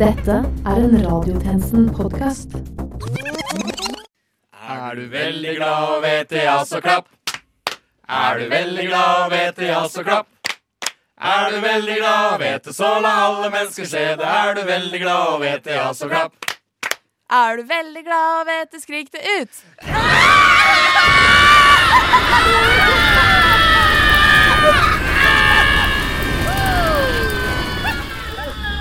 [0.00, 0.32] Dette
[0.64, 2.54] er en Radiotjenesten-podkast.
[4.56, 7.08] Er du veldig glad og vet det, ja, så klapp.
[8.08, 10.26] Er du veldig glad og vet det, ja, så klapp.
[11.20, 14.24] Er du veldig glad og vet det, så la alle mennesker se det.
[14.24, 16.32] Er du veldig glad og vet det, ja, så klapp.
[17.28, 19.52] Er du veldig glad og vet det, skrik det ut.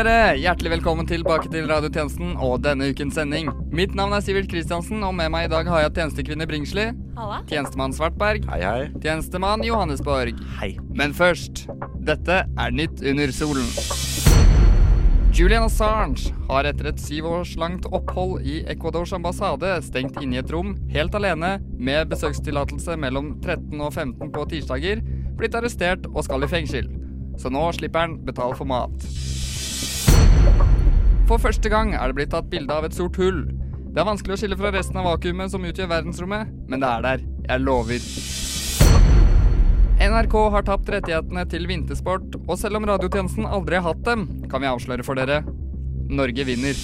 [0.00, 0.36] Dere!
[0.40, 3.50] Hjertelig velkommen tilbake til radiotjenesten og denne ukens sending.
[3.74, 6.86] Mitt navn er Sivert Kristiansen, og med meg i dag har jeg tjenestekvinne Bringsli,
[7.18, 7.40] Halla.
[7.50, 8.86] tjenestemann Svartberg, Hei, hei.
[9.02, 10.38] tjenestemann Johannesborg.
[10.60, 10.70] Hei.
[10.96, 11.66] Men først,
[12.06, 13.66] dette er Nytt under solen.
[15.36, 20.40] Julian Assange har etter et syv års langt opphold i Ecuadors ambassade stengt inne i
[20.40, 25.04] et rom helt alene med besøkstillatelse mellom 13 og 15 på tirsdager,
[25.36, 26.88] blitt arrestert og skal i fengsel.
[27.40, 29.10] Så nå slipper han betale for mat.
[31.30, 33.44] For første gang er det blitt tatt bilde av et sort hull.
[33.90, 37.04] Det er vanskelig å skille fra resten av vakuumet som utgjør verdensrommet, men det er
[37.06, 37.24] der.
[37.50, 38.04] Jeg lover.
[40.00, 44.62] NRK har tapt rettighetene til vintersport, og selv om radiotjenesten aldri har hatt dem, kan
[44.64, 45.42] vi avsløre for dere
[46.10, 46.78] Norge vinner.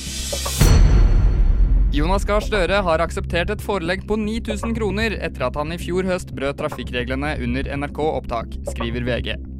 [1.96, 6.06] Jonas Gahr Støre har akseptert et forelegg på 9000 kroner etter at han i fjor
[6.06, 9.55] høst brøt trafikkreglene under NRK-opptak, skriver VG.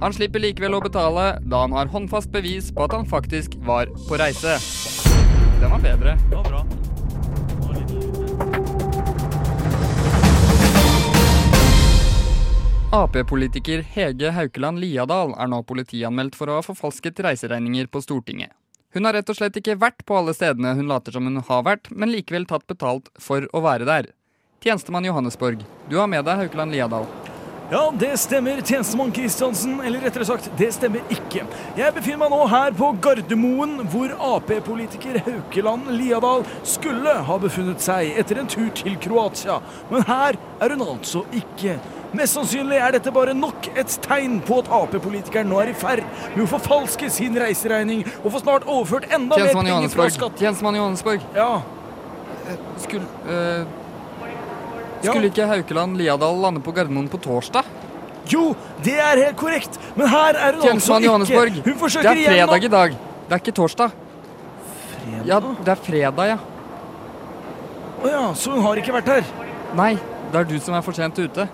[0.00, 3.90] Han slipper likevel å betale, da han har håndfast bevis på at han faktisk var
[4.06, 4.54] på reise.
[5.58, 6.12] Den var bedre.
[6.30, 6.60] Det var bra.
[12.94, 18.54] Ap-politiker Hege Haukeland Liadal er nå politianmeldt for å ha forfalsket reiseregninger på Stortinget.
[18.94, 21.66] Hun har rett og slett ikke vært på alle stedene hun later som hun har
[21.66, 24.12] vært, men likevel tatt betalt for å være der.
[24.64, 27.10] Tjenestemann Johannesborg, du har med deg Haukeland Liadal.
[27.70, 29.80] Ja, det stemmer, tjenestemann Kristiansen.
[29.84, 31.42] Eller rettere sagt, det stemmer ikke.
[31.76, 38.16] Jeg befinner meg nå her på Gardermoen, hvor Ap-politiker Haukeland Liadal skulle ha befunnet seg
[38.22, 39.58] etter en tur til Kroatia.
[39.92, 41.76] Men her er hun altså ikke.
[42.16, 46.06] Mest sannsynlig er dette bare nok et tegn på at Ap-politikeren nå er i ferd
[46.38, 50.40] med å forfalske sin reiseregning og få snart overført enda mer penger fra skatt...
[50.40, 51.28] Tjenestemann Johannesborg.
[51.36, 51.58] Ja,
[52.80, 53.87] Skulle, øh.
[55.06, 57.64] Skulle ikke Haukeland Liadal lande på Gardermoen på torsdag?
[58.28, 58.50] jo,
[58.84, 59.78] det er helt korrekt.
[59.96, 61.08] Men her er hun altså Tjenestemann ikke.
[61.08, 61.52] Johannesborg.
[61.54, 62.46] Hun Det forsøker er igjen nå.
[62.52, 62.96] fredag i dag.
[63.28, 63.94] Det er ikke torsdag.
[64.92, 65.22] Fredag?
[65.30, 66.36] Ja, det er fredag, ja.
[68.04, 69.24] Å ja, så hun har ikke vært her?
[69.78, 69.94] Nei,
[70.32, 71.48] det er du som er for sent ute.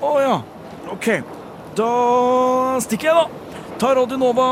[0.00, 0.38] Å ja.
[0.90, 1.10] OK.
[1.76, 1.90] Da
[2.80, 3.76] stikker jeg, da.
[3.80, 4.46] Tar Radio Nova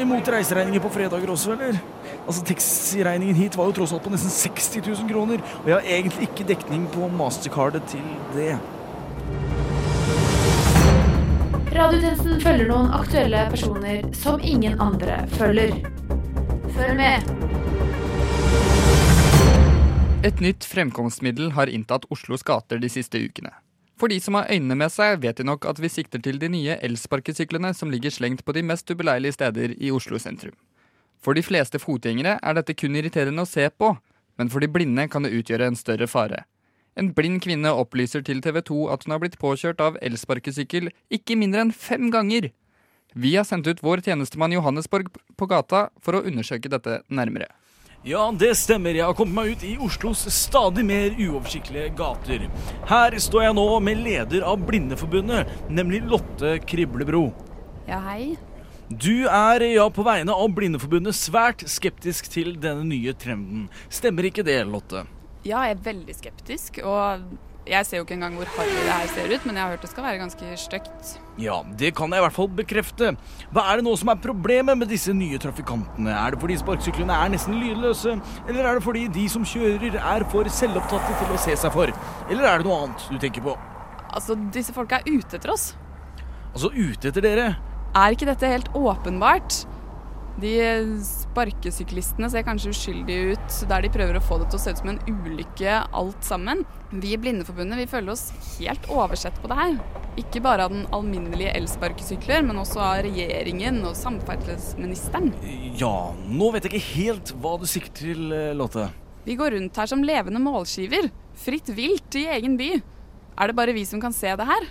[0.00, 1.80] imot reiseregninger på fredager også, eller?
[2.26, 5.88] Altså, Taxiregningen hit var jo tross alt på nesten 60 000 kroner, og jeg har
[5.96, 8.04] egentlig ikke dekning på mastercardet til
[8.36, 8.52] det.
[11.70, 15.72] Radiotjenesten følger noen aktuelle personer som ingen andre følger.
[16.74, 17.30] Følg med.
[20.26, 23.54] Et nytt fremkomstmiddel har inntatt Oslos gater de siste ukene.
[24.00, 26.48] For de som har øynene med seg, vet de nok at vi sikter til de
[26.52, 30.56] nye elsparkesyklene som ligger slengt på de mest ubeleilige steder i Oslo sentrum.
[31.20, 33.92] For de fleste fotgjengere er dette kun irriterende å se på,
[34.40, 36.44] men for de blinde kan det utgjøre en større fare.
[36.98, 41.36] En blind kvinne opplyser til TV 2 at hun har blitt påkjørt av elsparkesykkel ikke
[41.38, 42.50] mindre enn fem ganger.
[43.14, 47.50] Vi har sendt ut vår tjenestemann Johannesborg på gata for å undersøke dette nærmere.
[48.06, 48.96] Ja, det stemmer.
[48.96, 52.46] Jeg har kommet meg ut i Oslos stadig mer uoversiktlige gater.
[52.88, 57.26] Her står jeg nå med leder av Blindeforbundet, nemlig Lotte Kriblebro.
[57.90, 58.38] Ja, hei.
[58.90, 63.68] Du er ja på vegne av Blindeforbundet svært skeptisk til denne nye trenden.
[63.86, 65.04] Stemmer ikke det, Lotte?
[65.46, 67.22] Ja, jeg er veldig skeptisk, og
[67.70, 69.86] jeg ser jo ikke engang hvor harry det her ser ut, men jeg har hørt
[69.86, 71.14] det skal være ganske stygt.
[71.38, 73.12] Ja, det kan jeg i hvert fall bekrefte.
[73.54, 76.10] Hva er det nå som er problemet med disse nye trafikantene?
[76.10, 78.18] Er det fordi sparkesyklene er nesten lydløse,
[78.48, 81.94] eller er det fordi de som kjører er for selvopptatte til å se seg for?
[82.26, 83.54] Eller er det noe annet du tenker på?
[84.10, 85.76] Altså, disse folka er ute etter oss.
[86.50, 87.50] Altså ute etter dere?
[87.90, 89.64] Er ikke dette helt åpenbart?
[90.40, 90.52] De
[91.04, 94.78] sparkesyklistene ser kanskje uskyldige ut der de prøver å få det til å se ut
[94.80, 96.62] som en ulykke alt sammen.
[96.94, 99.76] Vi i Blindeforbundet vi føler oss helt oversett på det her.
[100.22, 105.34] Ikke bare av den alminnelige elsparkesykler, men også av regjeringen og samferdselsministeren.
[105.80, 108.88] Ja, nå vet jeg ikke helt hva du sikter til, eh, Lotte.
[109.26, 111.10] Vi går rundt her som levende målskiver.
[111.34, 112.72] Fritt vilt i egen by.
[113.36, 114.70] Er det bare vi som kan se det her?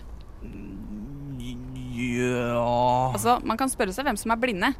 [1.99, 2.48] Ja
[3.19, 4.71] Altså, Man kan spørre seg hvem som er blinde.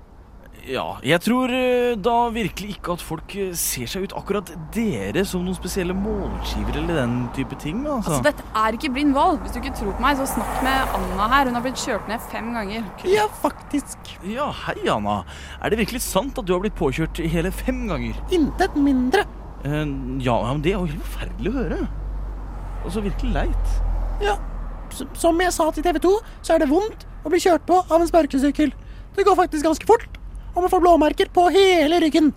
[0.69, 5.23] Ja, jeg tror eh, da virkelig ikke at folk eh, ser seg ut akkurat dere
[5.27, 7.81] som noen spesielle målskiver eller den type ting.
[7.87, 8.19] Altså.
[8.19, 9.39] Altså, Dette er ikke blind vold.
[9.43, 11.49] Hvis du ikke tror på meg, så snakk med Anna her.
[11.49, 12.87] Hun har blitt kjørt ned fem ganger.
[13.07, 14.13] Ja, faktisk.
[14.27, 15.21] Ja, hei Anna.
[15.59, 18.19] Er det virkelig sant at du har blitt påkjørt hele fem ganger?
[18.35, 19.25] Intet mindre.
[19.65, 19.83] Uh,
[20.23, 21.83] ja, men det er jo helt forferdelig å høre.
[22.85, 23.77] Og så virkelig leit.
[24.23, 24.37] Ja,
[25.17, 27.99] som jeg sa til TV 2, så er det vondt å blir kjørt på av
[27.99, 28.73] en sparkesykkel.
[29.15, 30.19] Det går faktisk ganske fort,
[30.53, 32.31] og man får blåmerker på hele ryggen.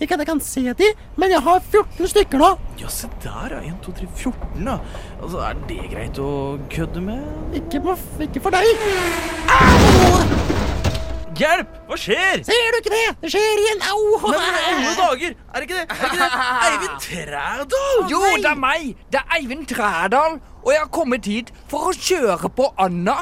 [0.00, 0.86] Ikke at jeg kan se de,
[1.20, 2.54] men jeg har 14 stykker nå.
[2.80, 3.60] Ja, se der, ja.
[3.68, 4.78] 1, 2, 3, 14, da.
[5.20, 6.30] Altså, Er det greit å
[6.72, 7.26] kødde med?
[7.58, 8.64] Ikke, på, ikke for deg.
[9.52, 10.60] Au!
[11.40, 11.76] Hjelp!
[11.88, 12.40] Hva skjer?
[12.44, 13.04] Ser du ikke det?
[13.22, 13.84] Det skjer igjen.
[13.92, 14.00] Au!
[14.24, 15.36] Men i alle dager!
[15.36, 15.84] Er det ikke det?
[15.84, 16.30] Er det, ikke det?
[16.70, 18.00] Eivind Trædal!
[18.12, 18.88] Jo, det er meg.
[19.12, 20.40] Det er Eivind Trædal.
[20.60, 23.18] Og jeg har kommet hit for å kjøre på Anna.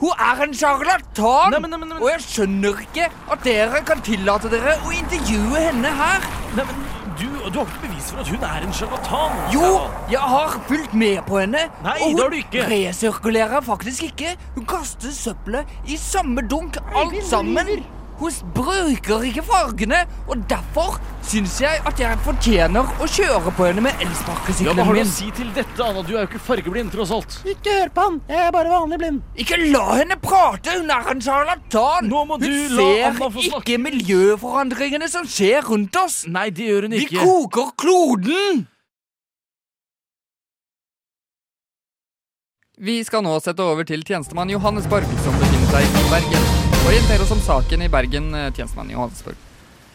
[0.00, 1.54] Hun er en sjarlatan.
[2.00, 6.26] Og jeg skjønner ikke at dere kan tillate dere å intervjue henne her.
[6.56, 6.82] Nei, men
[7.14, 9.36] du, du har ikke bevis for at hun er en sjarlatan.
[9.54, 9.68] Jo,
[10.10, 11.66] jeg har fulgt med på henne.
[11.86, 12.38] Nei, og hun
[12.74, 14.34] resirkulerer faktisk ikke.
[14.58, 17.70] Hun kaster søppelet i samme dunk, alt sammen.
[18.18, 23.82] Hun bruker ikke fargene, og derfor syns jeg at jeg fortjener å kjøre på henne
[23.82, 26.04] med Ja, Hva har du å si til dette, Anna?
[26.06, 27.38] Du er jo ikke fargeblind, tross alt.
[27.48, 28.18] Ikke hør på han.
[28.30, 29.22] Jeg er bare vanlig blind.
[29.40, 32.10] Ikke la henne prate, hun er en charlatan.
[32.10, 36.22] Nå må Hun la ser Anna få ikke miljøforandringene som skjer rundt oss.
[36.30, 37.18] Nei, det gjør hun ikke.
[37.18, 38.62] Vi koker kloden!
[42.84, 46.63] Vi skal nå sette over til tjenestemann Johannesborg, som befinner seg i Bergen.
[46.86, 49.36] Orienter oss om saken i Bergen, eh, tjenestemann Johansborg?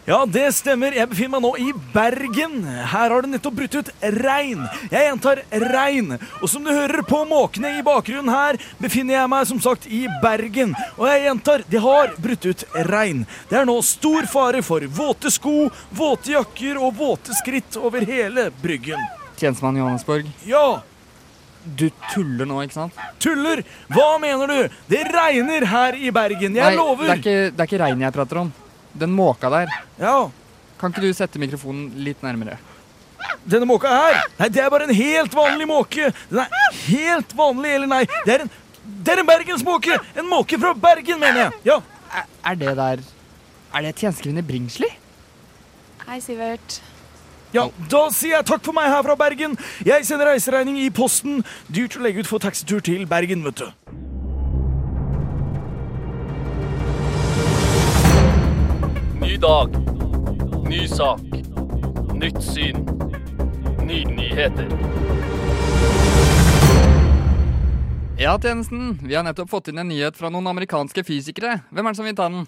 [0.05, 0.95] Ja, det stemmer.
[0.95, 2.63] Jeg befinner meg nå i Bergen.
[2.65, 4.63] Her har det nettopp brutt ut regn.
[4.89, 6.15] Jeg gjentar regn.
[6.41, 10.07] Og som du hører på måkene i bakgrunnen her, befinner jeg meg som sagt i
[10.23, 10.73] Bergen.
[10.97, 13.27] Og jeg gjentar, det har brutt ut regn.
[13.51, 18.49] Det er nå stor fare for våte sko, våte jakker og våte skritt over hele
[18.63, 19.05] Bryggen.
[19.37, 20.81] Tjenestemann Johannesborg, Ja,
[21.77, 22.97] du tuller nå, ikke sant?
[23.19, 23.61] tuller!
[23.93, 24.77] Hva mener du?
[24.89, 26.55] Det regner her i Bergen.
[26.55, 27.05] Jeg Nei, lover.
[27.05, 28.51] Det er ikke, det er ikke regn jeg prater om.
[28.99, 29.71] Den måka der.
[29.99, 30.17] Ja,
[30.79, 32.55] Kan ikke du sette mikrofonen litt nærmere?
[33.43, 37.73] Denne måka her Nei, det er bare en helt vanlig måke Den er helt vanlig,
[37.75, 38.51] eller nei Det er en,
[39.03, 41.75] det er en bergensmåke En måke fra Bergen, mener jeg Ja,
[42.15, 44.87] Er, er det der Er det tjenestekvinne Bringsli?
[46.07, 46.79] Hei, Sivert.
[47.53, 51.43] Ja Da sier jeg takk for meg her fra Bergen Jeg sender reiseregning i posten
[51.73, 53.69] Dyrt å legge ut for taxitur til Bergen, vet du
[59.19, 59.75] Ny dag.
[60.65, 61.19] Ny sak.
[62.17, 62.79] Nytt syn.
[63.85, 64.71] Nye nyheter.
[68.17, 68.97] Ja, tjenesten.
[69.03, 71.59] Vi har nettopp fått inn en nyhet fra noen amerikanske fysikere.
[71.69, 72.47] Hvem er det som vil ta den?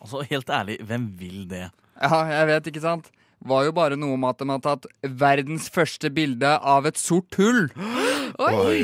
[0.00, 1.68] Altså, helt ærlig, hvem vil det?
[1.98, 3.08] Ja, jeg vet, ikke sant?
[3.48, 7.34] Var jo bare noe om at de har tatt verdens første bilde av et sort
[7.38, 7.68] hull.
[8.48, 8.78] Oi!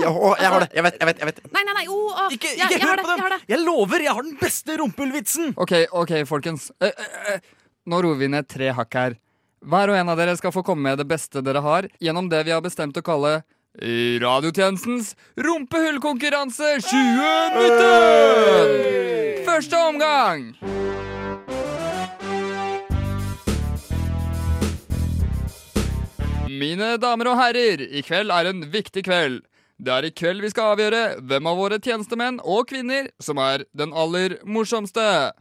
[0.00, 0.68] Ja, å, jeg har det.
[0.74, 1.18] Jeg vet, jeg vet.
[1.20, 1.86] jeg vet Nei, nei, nei.
[1.90, 2.28] Oh, oh.
[2.32, 3.40] Ikke, Ja, ikke jeg har hør det, på jeg har det.
[3.50, 5.46] Jeg lover, jeg har den beste rumpehullvitsen!
[5.62, 6.62] Ok, ok, folkens.
[6.80, 6.98] Eh, eh,
[7.34, 7.40] eh,
[7.90, 9.12] Nå roer vi ned tre hakk her.
[9.66, 12.40] Hver og en av dere skal få komme med det beste dere har gjennom det
[12.46, 13.32] vi har bestemt å kalle
[13.76, 15.06] Radiotjenestens
[15.36, 19.44] rumpehullkonkurranse 2019!
[19.44, 20.40] Første omgang!
[26.46, 29.40] Mine damer og herrer, i kveld er en viktig kveld.
[29.82, 33.64] Det er i kveld vi skal avgjøre hvem av våre tjenestemenn og -kvinner som er
[33.74, 35.32] den aller morsomste.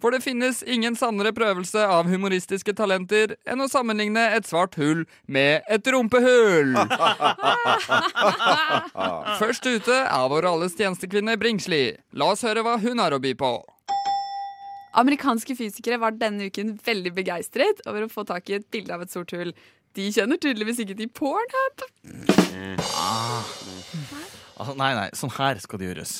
[0.00, 5.04] For det finnes ingen sannere prøvelse av humoristiske talenter enn å sammenligne et svart hull
[5.26, 6.74] med et rumpehull.
[9.42, 11.96] Først ute er vår alles tjenestekvinne Bringsli.
[12.14, 13.62] La oss høre hva hun har å by på.
[14.92, 19.02] Amerikanske fysikere var denne uken veldig begeistret over å få tak i et bilde av
[19.02, 19.54] et sort hull.
[19.92, 21.82] De kjenner tydeligvis ikke til Pornhub.
[24.56, 26.12] Altså, nei, nei, sånn her skal det gjøres.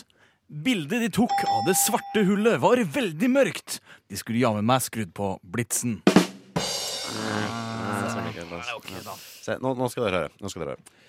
[0.52, 3.78] Bildet de tok av det svarte hullet var veldig mørkt.
[4.12, 6.02] De skulle jammen meg skrudd på blitsen.
[9.42, 10.34] Se, nå, nå skal dere høre.
[10.42, 11.00] Nå skal dere høre.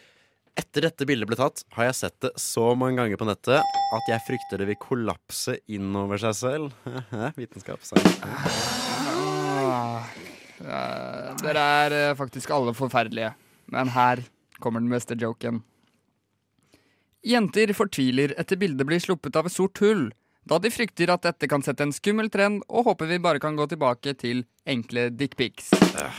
[0.63, 3.59] Etter dette bildet ble tatt, har jeg sett det så mange ganger på nettet
[3.97, 6.93] at jeg frykter det vil kollapse innover seg selv.
[7.41, 7.81] Vitenskap.
[10.63, 13.33] Dere er eh, faktisk alle forferdelige.
[13.73, 14.23] Men her
[14.63, 15.61] kommer den beste joken.
[17.23, 20.09] Jenter fortviler etter bildet blir sluppet av et sort hull,
[20.43, 23.55] da de frykter at dette kan sette en skummel trend, og håper vi bare kan
[23.55, 25.71] gå tilbake til enkle dickpics.
[25.71, 26.09] Nei,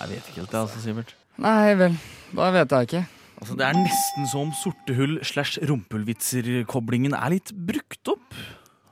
[0.00, 1.14] jeg vet ikke helt det, altså, Sivert.
[1.42, 1.94] Nei vel,
[2.34, 3.04] da vet jeg ikke.
[3.38, 8.34] Altså, det er nesten som sortehull slash rumpehullvitser-koblingen er litt brukt opp.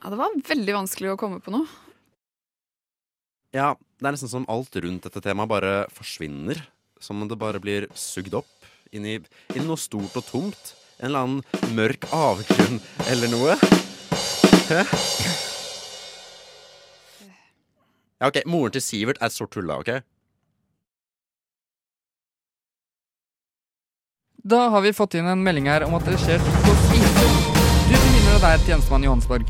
[0.02, 1.66] Ja, det var veldig vanskelig å komme på noe.
[3.54, 3.72] Ja,
[4.02, 6.59] det er nesten som alt rundt dette temaet bare forsvinner.
[7.02, 8.50] Som om det bare blir sugd opp
[8.90, 9.14] inn i,
[9.54, 10.73] inn i noe stort og tomt.
[10.99, 12.80] En eller annen mørk avgrunn
[13.11, 13.54] eller noe.
[18.23, 20.02] Ja, ok, Moren til Sivert er et sort hull, da, ok?
[24.42, 28.40] Da har vi fått inn en melding her om at det skjer Du finner deg
[28.42, 29.47] der, tjenestemann Johansborg.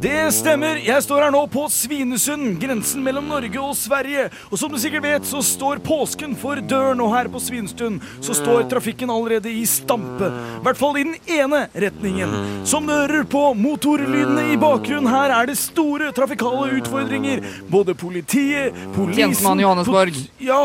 [0.00, 0.76] Det stemmer.
[0.84, 4.26] Jeg står her nå på Svinesund, grensen mellom Norge og Sverige.
[4.50, 8.34] Og som du sikkert vet, så står påsken for døren, og her på Svinestund så
[8.36, 10.28] står trafikken allerede i stampe.
[10.58, 12.34] I hvert fall i den ene retningen.
[12.68, 17.44] Som du hører på motorlydene i bakgrunnen, her er det store trafikale utfordringer.
[17.72, 20.20] Både politiet, polisen Tjenestemann Johannesborg.
[20.42, 20.60] Ja,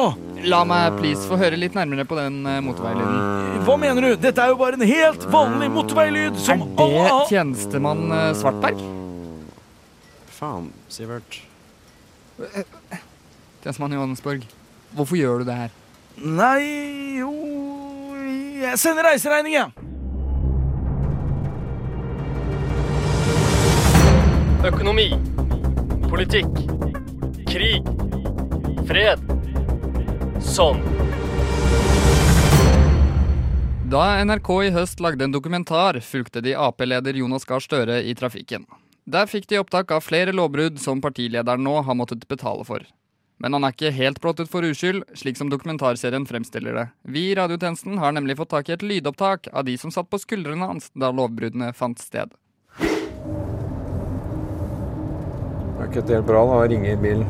[0.47, 3.63] La meg please få høre litt nærmere på den uh, motorveilyden.
[3.67, 4.13] hva mener du?
[4.23, 7.25] Dette er jo bare en helt vanlig motorveilyd Er som det alle har.
[7.27, 8.79] tjenestemann eh, Svartberg?
[10.39, 11.41] Faen, Sivert.
[13.59, 14.45] Tjenestemann Johannesborg.
[14.95, 15.73] Hvorfor gjør du det her?
[16.15, 16.63] Nei,
[17.19, 17.33] jo
[18.59, 19.71] Jeg sender reiseregning, jeg.
[24.71, 25.09] Økonomi.
[26.07, 26.63] Politikk.
[27.51, 27.91] Krig.
[28.87, 29.29] Fred.
[30.39, 30.79] Sånn.
[33.91, 38.67] Da NRK i høst lagde en dokumentar, fulgte de Ap-leder Jonas Gahr Støre i trafikken.
[39.09, 42.83] Der fikk de opptak av flere lovbrudd som partilederen nå har måttet betale for.
[43.41, 46.83] Men han er ikke helt blottet for uskyld, slik som dokumentarserien fremstiller det.
[47.09, 50.19] Vi i radiotjenesten har nemlig fått tak i et lydopptak av de som satt på
[50.21, 52.35] skuldrene hans da lovbruddene fant sted.
[52.77, 52.89] Det
[55.79, 57.25] Er ikke det helt bra da, å ringe i bilen?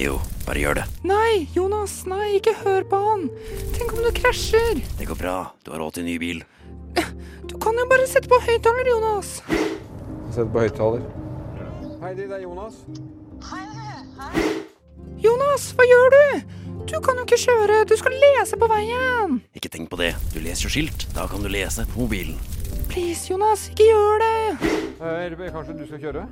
[0.00, 0.16] Jo,
[0.48, 0.88] bare gjør det.
[1.06, 3.28] Nei, Jonas, nei, ikke hør på han!
[3.76, 4.82] Tenk om du krasjer!
[4.98, 5.36] Det går bra.
[5.62, 6.42] Du har råd til ny bil.
[7.46, 9.36] Du kan jo bare sette på høyttaler, Jonas!
[10.34, 11.02] Sett på høyttaler.
[12.02, 12.80] Hei, det er Jonas.
[15.22, 16.24] Jonas, hva gjør du?
[16.90, 19.38] Du kan jo ikke kjøre, du skal lese på veien!
[19.56, 20.10] Ikke tenk på det.
[20.34, 21.06] Du leser jo skilt.
[21.14, 22.34] Da kan du lese på mobilen.
[22.90, 24.34] Please, Jonas, ikke gjør det!
[24.98, 26.26] Eh, kanskje du skal kjøre?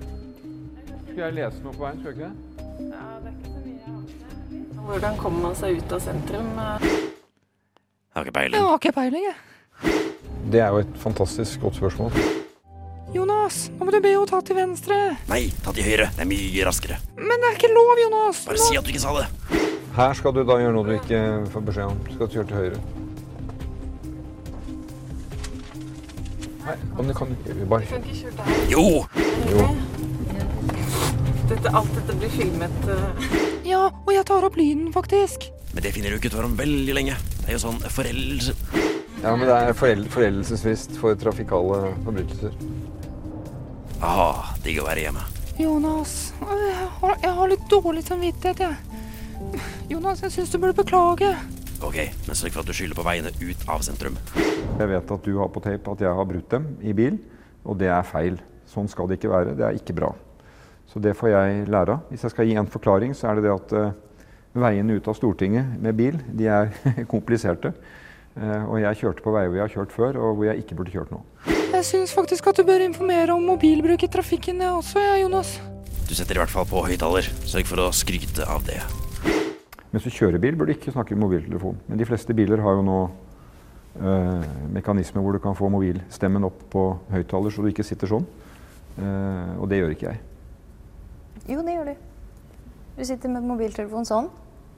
[1.07, 2.35] Skal jeg lese noe på veien, skal jeg ikke det?
[4.83, 6.53] Hvordan kommer man seg ut av sentrum?
[6.59, 6.61] Jeg
[8.19, 8.61] har ikke Jeg peiling.
[8.67, 9.37] har ikke peiling, jeg.
[10.53, 12.42] Det er jo et fantastisk godt spørsmål.
[13.13, 14.97] Jonas, nå må du be henne ta til venstre.
[15.29, 16.07] Nei, ta til høyre.
[16.17, 16.97] Det er mye raskere.
[17.21, 18.41] Men det er ikke lov, Jonas.
[18.49, 19.27] Bare si at du ikke sa det.
[19.99, 21.21] Her skal du da gjøre noe du ikke
[21.53, 21.99] får beskjed om.
[22.07, 22.83] Du skal kjøre til høyre.
[26.63, 27.67] Nei, men det kan du ikke.
[27.75, 28.47] Bare Kan ikke kjøre der.
[28.73, 28.85] Jo!
[29.53, 29.67] Jo.
[31.53, 32.79] Dette, alt dette blir filmet.
[32.89, 33.27] eh.
[33.69, 35.51] Ja, og jeg tar opp lyden, faktisk.
[35.75, 37.19] Men det finner du ikke ut om veldig lenge.
[37.43, 38.57] Det er jo sånn foreldelse...
[39.23, 42.57] Ja, men det er foreld foreldelsesfrist for trafikale forbrytelser.
[44.03, 45.23] Ah, digg å være hjemme.
[45.61, 49.61] Jonas, jeg har, jeg har litt dårlig samvittighet, jeg.
[49.93, 51.29] Jonas, jeg syns du burde beklage.
[51.87, 54.17] Ok, men sørg for at du skylder på veiene ut av sentrum.
[54.35, 57.21] Jeg vet at du har på tape at jeg har brutt dem i bil,
[57.63, 58.41] og det er feil.
[58.73, 59.55] Sånn skal det ikke være.
[59.59, 60.11] Det er ikke bra.
[60.91, 62.07] Så det får jeg lære av.
[62.11, 64.27] Hvis jeg skal gi en forklaring, så er det det at eh,
[64.67, 66.75] veiene ut av Stortinget med bil, de er
[67.13, 67.71] kompliserte.
[68.35, 70.79] Eh, og jeg kjørte på veier hvor jeg har kjørt før, og hvor jeg ikke
[70.81, 71.23] burde kjørt nå.
[71.73, 75.55] Jeg syns faktisk at du bør informere om mobilbruk i trafikken, jeg også, ja, Jonas.
[76.05, 77.25] Du setter i hvert fall på høyttaler.
[77.49, 78.77] Sørg for å skryte av det.
[79.89, 81.79] Mens du kjører bil, bør du ikke snakke i mobiltelefon.
[81.89, 82.99] Men de fleste biler har jo nå
[84.05, 84.45] eh,
[84.77, 88.29] mekanismer hvor du kan få mobilstemmen opp på høyttaler, så du ikke sitter sånn.
[89.01, 90.21] Eh, og det gjør ikke jeg.
[91.55, 92.05] Jo, det gjør du.
[92.99, 94.29] Du sitter med mobiltelefonen sånn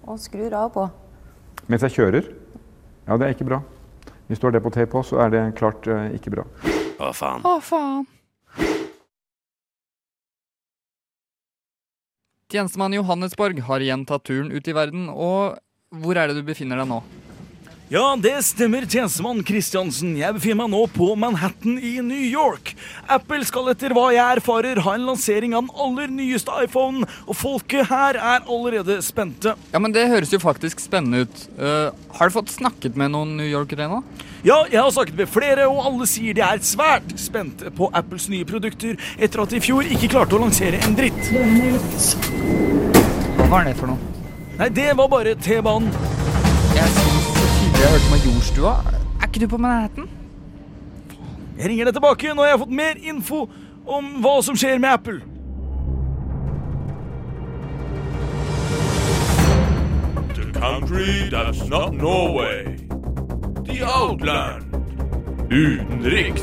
[0.07, 0.87] og skrur av og på.
[1.67, 2.31] Mens jeg kjører?
[3.09, 3.61] Ja, det er ikke bra.
[4.31, 6.47] Hvis du har det på tape på, så er det klart eh, ikke bra.
[6.99, 7.43] Å, faen.
[7.43, 8.05] Å, faen.
[12.55, 15.57] Tjenestemann Johannesborg har igjen tatt turen ut i verden, og
[15.91, 17.01] hvor er det du befinner deg nå?
[17.95, 20.17] Ja, det stemmer, tjenestemann Kristiansen.
[20.19, 22.73] Jeg befinner meg nå på Manhattan i New York.
[23.07, 27.37] Apple skal etter hva jeg erfarer ha en lansering av den aller nyeste iPhonen, og
[27.39, 29.53] folket her er allerede spente.
[29.71, 31.45] Ja, men Det høres jo faktisk spennende ut.
[31.55, 34.01] Uh, har du fått snakket med noen New Yorkere ennå?
[34.43, 38.27] Ja, jeg har snakket med flere, og alle sier de er svært spente på Apples
[38.33, 41.31] nye produkter etter at de i fjor ikke klarte å lansere en dritt.
[43.39, 44.27] Hva var det for noe?
[44.59, 45.95] Nei, det var bare T-banen.
[46.75, 47.24] Jeg synes
[47.75, 48.75] så har jeg hørte Majorstua.
[49.21, 50.09] Er ikke du på Manhattan?
[51.59, 53.40] Jeg ringer deg tilbake når jeg har fått mer info
[53.87, 55.21] om hva som skjer med Apple.
[60.35, 62.78] The country that's not Norway.
[63.66, 64.71] The Outland.
[65.50, 66.43] Utenriks.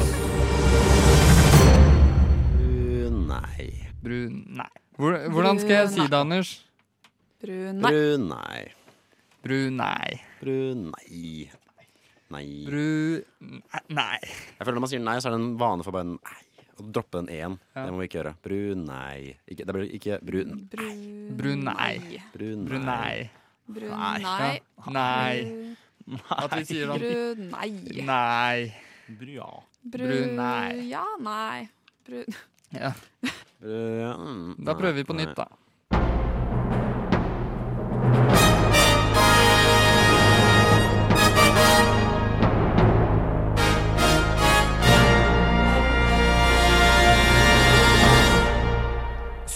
[2.58, 3.72] Brunei.
[4.04, 4.70] Brun, nei.
[4.98, 6.54] hvordan skal jeg si det, Anders?
[7.42, 7.82] Brunei.
[7.82, 8.81] Brunei.
[9.42, 10.22] Brunei.
[10.42, 11.50] Brunei.
[12.32, 12.46] Nei.
[12.64, 12.86] Bru...
[13.92, 14.20] Nei.
[14.22, 16.40] Jeg føler Når man sier nei, så er det en vane for bare nei.
[16.80, 17.58] Å droppe den én.
[17.76, 17.84] Ja.
[17.86, 18.34] Det må vi ikke gjøre.
[18.46, 19.34] Brunei.
[19.52, 20.44] Ikke, det blir ikke bru...
[20.72, 21.02] Brunei.
[21.36, 22.22] Brunei.
[22.36, 23.18] Brunei.
[23.72, 24.22] Brunei.
[24.24, 24.94] Ja.
[24.96, 25.76] Nei.
[26.34, 27.70] At vi sier sånn Brunei.
[28.08, 28.72] Nei.
[29.12, 29.52] Bru
[29.92, 30.88] Brunei.
[30.90, 31.68] Ja, nei.
[32.08, 32.24] Bru...
[32.72, 32.94] Ja.
[33.60, 34.14] Bru- ja,
[34.64, 35.46] Da prøver vi på nytt, da.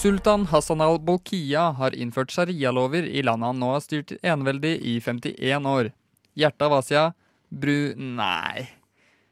[0.06, 5.66] Sultan Hassan al-Bolkiya har innført sharialover i landet han nå har styrt eneveldig i 51
[5.66, 5.90] år.
[6.38, 7.06] Hjertet av Asia
[7.50, 8.68] Brunei.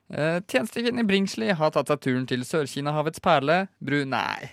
[0.10, 4.50] Eh, Tjenestekvinnen i Bringsli har tatt seg turen til Sør-Kina-havets perle Brunei.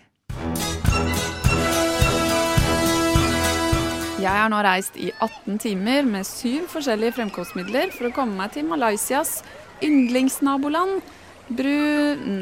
[4.20, 8.58] Jeg har nå reist i 18 timer med syv forskjellige fremkomstmidler for å komme meg
[8.58, 9.38] til Malaysias
[9.80, 11.00] yndlingsnaboland
[11.48, 11.78] Bru...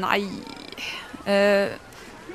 [0.03, 0.25] Nei.
[1.23, 1.79] Eh,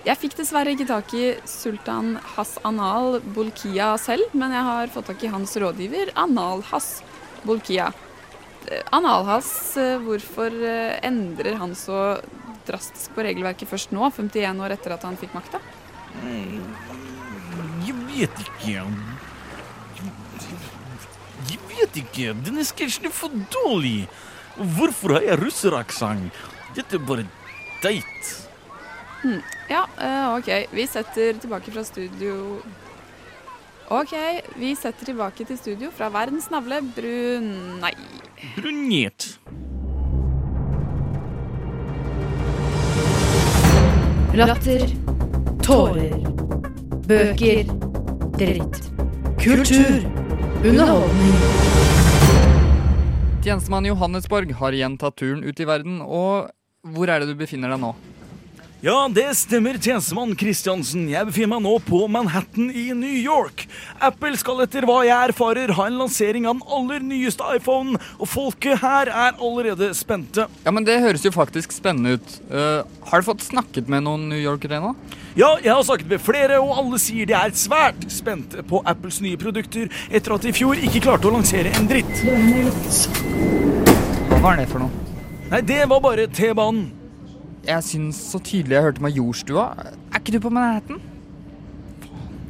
[0.05, 5.09] jeg fikk dessverre ikke tak i sultan Hass Anal Bolkia selv, men jeg har fått
[5.09, 6.99] tak i hans rådgiver Anal Hass
[7.45, 7.91] Bolkia.
[8.69, 12.19] Eh, Anal Has, eh, hvorfor eh, endrer han så
[12.65, 15.61] drastisk på regelverket først nå, 51 år etter at han fikk makta?
[16.25, 18.87] Jeg vet ikke.
[21.51, 22.33] Jeg vet ikke.
[22.47, 24.07] Denne sketsjen er for dårlig.
[24.57, 26.43] Hvorfor har jeg russeraksent?
[26.77, 27.29] Dette er bare
[27.85, 28.33] teit.
[29.25, 29.41] Hmm.
[29.71, 30.67] Ja, eh, OK.
[30.71, 32.61] Vi setter tilbake fra studio
[33.89, 34.13] OK,
[34.57, 37.93] vi setter tilbake til studio fra verdens navle Brunei.
[38.57, 39.27] Brunjet.
[44.35, 44.87] Latter.
[45.65, 46.17] Tårer.
[47.09, 47.69] Bøker.
[48.41, 48.81] Dritt.
[49.41, 50.09] Kultur.
[50.65, 51.37] Underholdning.
[53.45, 56.51] Tjenestemann Johannesborg har igjen tatt turen ut i verden, og
[56.97, 57.93] hvor er det du befinner deg nå?
[58.85, 61.07] Ja, det stemmer, tjenestemann Kristiansen.
[61.09, 63.63] Jeg befinner meg nå på Manhattan i New York.
[63.97, 68.29] Apple skal etter hva jeg erfarer ha en lansering av den aller nyeste iPhonen, og
[68.29, 70.45] folket her er allerede spente.
[70.67, 72.35] Ja, men Det høres jo faktisk spennende ut.
[72.51, 74.91] Uh, har du fått snakket med noen New Yorkere ennå?
[75.33, 79.23] Ja, jeg har snakket med flere, og alle sier de er svært spente på Apples
[79.25, 82.21] nye produkter etter at de i fjor ikke klarte å lansere en dritt.
[84.29, 84.93] Hva var det for noe?
[85.49, 86.85] Nei, det var bare T-banen.
[87.65, 89.71] Jeg syns så tydelig jeg hørte Majorstua.
[90.13, 91.01] Er ikke du på Manhattan?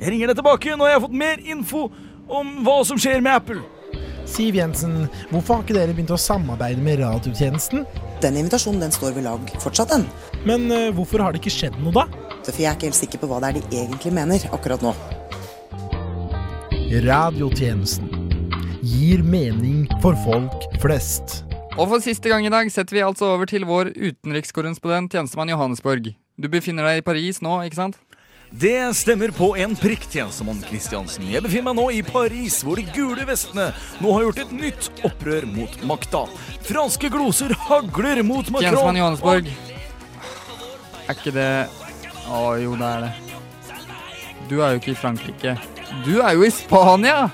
[0.00, 1.84] Jeg ringer deg tilbake når jeg har fått mer info
[2.26, 3.62] om hva som skjer med Apple.
[4.26, 7.84] Siv Jensen, hvorfor har ikke dere begynt å samarbeide med radiotjenesten?
[8.24, 10.08] Den invitasjonen den står ved lag fortsatt, den.
[10.48, 12.08] Men uh, hvorfor har det ikke skjedd noe, da?
[12.48, 14.94] For jeg er ikke helt sikker på hva det er de egentlig mener akkurat nå.
[17.04, 18.10] Radiotjenesten
[18.84, 21.44] gir mening for folk flest.
[21.74, 26.12] Og for siste gang i dag setter vi altså over til vår utenrikskorrespondent tjenestemann Johannesborg.
[26.38, 27.96] Du befinner deg i Paris nå, ikke sant?
[28.54, 31.26] Det stemmer på en prikk, tjenestemann Kristiansen.
[31.26, 35.02] Jeg befinner meg nå i Paris, hvor de gule vestene nå har gjort et nytt
[35.08, 36.22] opprør mot makta.
[36.62, 38.68] Franske gloser hagler mot Macron.
[38.68, 39.50] Tjenestemann Johannesborg.
[41.08, 41.48] Er ikke det
[42.30, 43.10] Å jo, det er det.
[44.48, 45.56] Du er jo ikke i Frankrike.
[46.06, 47.26] Du er jo i Spania!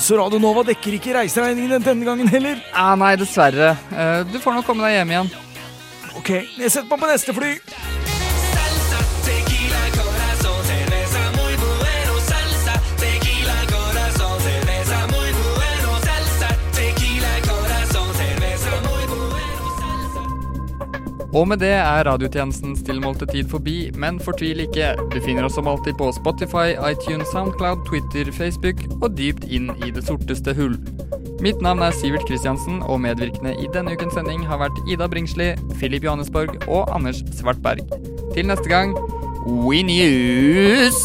[0.00, 2.60] Så Radio Nova dekker ikke reiseregningene denne gangen heller.
[2.74, 3.74] Ah, nei, dessverre.
[3.92, 5.30] Eh, Du får nok komme deg hjem igjen.
[6.16, 7.52] Ok, jeg setter meg på neste fly.
[21.36, 24.94] Og med det er radiotjenestens tilmålte tid forbi, men fortvil ikke.
[25.12, 29.90] Du finner oss som alltid på Spotify, iTunes, Soundcloud, Twitter, Facebook og dypt inn i
[29.92, 30.78] det sorteste hull.
[31.44, 35.52] Mitt navn er Sivert Kristiansen, og medvirkende i denne ukens sending har vært Ida Bringsli,
[35.76, 37.84] Filip Johannesborg og Anders Svartberg.
[38.32, 38.96] Til neste gang,
[39.44, 41.04] We News!